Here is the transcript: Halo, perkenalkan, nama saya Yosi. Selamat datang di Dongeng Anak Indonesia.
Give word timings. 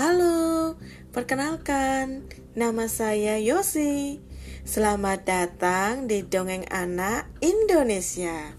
Halo, 0.00 0.80
perkenalkan, 1.12 2.24
nama 2.56 2.88
saya 2.88 3.36
Yosi. 3.36 4.16
Selamat 4.64 5.28
datang 5.28 6.08
di 6.08 6.24
Dongeng 6.24 6.64
Anak 6.72 7.28
Indonesia. 7.44 8.56